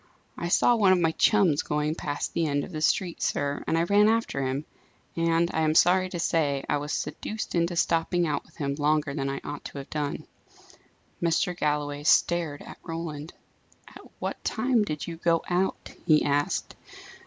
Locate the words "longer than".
8.73-9.29